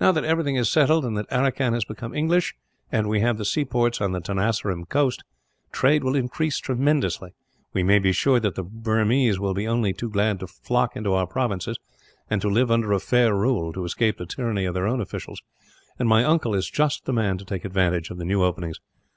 "Now 0.00 0.10
that 0.10 0.24
everything 0.24 0.56
is 0.56 0.68
settled, 0.68 1.04
and 1.04 1.16
that 1.16 1.30
Aracan 1.30 1.72
has 1.72 1.84
become 1.84 2.12
English, 2.12 2.56
and 2.90 3.08
we 3.08 3.20
have 3.20 3.38
the 3.38 3.44
seaports 3.44 4.00
on 4.00 4.10
the 4.10 4.18
Tenasserim 4.20 4.86
coast, 4.86 5.22
trade 5.70 6.02
will 6.02 6.16
increase 6.16 6.58
tremendously. 6.58 7.32
You 7.72 7.84
may 7.84 8.00
be 8.00 8.10
sure 8.10 8.40
that 8.40 8.56
the 8.56 8.64
Burmese 8.64 9.38
will 9.38 9.54
be 9.54 9.68
only 9.68 9.92
too 9.92 10.10
glad 10.10 10.40
to 10.40 10.48
flock 10.48 10.96
into 10.96 11.12
our 11.12 11.28
provinces, 11.28 11.78
and 12.28 12.42
to 12.42 12.48
live 12.48 12.72
under 12.72 12.92
a 12.92 12.98
fair 12.98 13.36
rule, 13.36 13.72
to 13.72 13.84
escape 13.84 14.18
the 14.18 14.26
tyranny 14.26 14.64
of 14.64 14.74
their 14.74 14.88
own 14.88 15.00
officials; 15.00 15.40
and 15.96 16.08
my 16.08 16.24
uncle 16.24 16.52
is 16.52 16.68
just 16.68 17.04
the 17.04 17.12
man 17.12 17.38
to 17.38 17.44
take 17.44 17.64
advantage 17.64 18.10
of 18.10 18.18
the 18.18 18.24
new 18.24 18.42
openings. 18.42 18.80